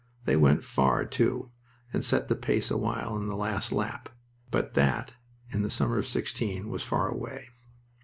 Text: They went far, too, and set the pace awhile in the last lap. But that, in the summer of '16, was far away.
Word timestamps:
They 0.25 0.35
went 0.35 0.63
far, 0.63 1.05
too, 1.05 1.51
and 1.93 2.03
set 2.03 2.27
the 2.27 2.35
pace 2.35 2.71
awhile 2.71 3.15
in 3.17 3.27
the 3.27 3.35
last 3.35 3.71
lap. 3.71 4.09
But 4.49 4.73
that, 4.73 5.13
in 5.51 5.61
the 5.61 5.69
summer 5.69 5.99
of 5.99 6.07
'16, 6.07 6.69
was 6.69 6.81
far 6.81 7.07
away. 7.07 7.49